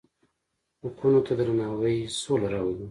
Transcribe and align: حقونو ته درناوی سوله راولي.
حقونو 0.81 1.19
ته 1.25 1.33
درناوی 1.39 1.97
سوله 2.21 2.47
راولي. 2.53 2.79